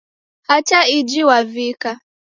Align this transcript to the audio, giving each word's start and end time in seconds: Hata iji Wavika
Hata 0.47 0.79
iji 0.97 1.23
Wavika 1.29 1.91